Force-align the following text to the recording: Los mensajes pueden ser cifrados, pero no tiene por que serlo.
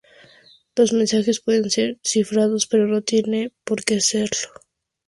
Los 0.75 0.93
mensajes 0.93 1.41
pueden 1.41 1.69
ser 1.69 1.99
cifrados, 2.03 2.65
pero 2.65 2.87
no 2.87 3.03
tiene 3.03 3.51
por 3.63 3.83
que 3.83 4.01
serlo. 4.01 4.47